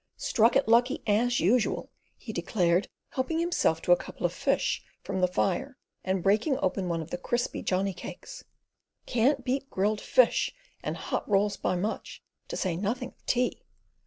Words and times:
"Struck 0.17 0.55
it 0.55 0.67
lucky, 0.67 1.03
as 1.05 1.39
usual," 1.39 1.91
he 2.17 2.33
declared, 2.33 2.87
helping 3.09 3.37
himself 3.37 3.83
to 3.83 3.91
a 3.91 3.95
couple 3.95 4.25
of 4.25 4.33
fish 4.33 4.83
from 5.03 5.21
the 5.21 5.27
fire 5.27 5.77
and 6.03 6.23
breaking 6.23 6.57
open 6.59 6.89
one 6.89 7.03
of 7.03 7.11
the 7.11 7.19
crisp 7.19 7.55
Johnny 7.65 7.93
cakes. 7.93 8.43
"Can't 9.05 9.45
beat 9.45 9.69
grilled 9.69 10.01
fish 10.01 10.55
and 10.81 10.97
hot 10.97 11.29
rolls 11.29 11.55
by 11.55 11.75
much, 11.75 12.23
to 12.47 12.57
say 12.57 12.75
nothin' 12.75 13.09
of 13.09 13.25
tea." 13.27 13.61